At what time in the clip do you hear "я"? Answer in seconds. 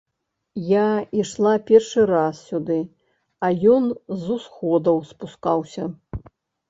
0.67-0.85